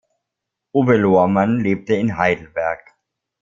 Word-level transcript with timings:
Uwe 0.73 0.97
Lohrmann 0.97 1.59
lebte 1.59 1.93
in 1.93 2.17
Heidelberg. 2.17 2.79